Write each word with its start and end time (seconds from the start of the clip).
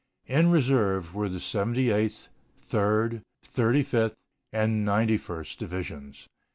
In 0.25 0.49
reserve 0.49 1.13
were 1.13 1.29
the 1.29 1.39
Seventy 1.39 1.91
eighth, 1.91 2.27
Third, 2.57 3.21
Thirty 3.43 3.83
fifth, 3.83 4.25
and 4.51 4.83
Ninety 4.83 5.15
first 5.17 5.59
Divisions. 5.59 6.27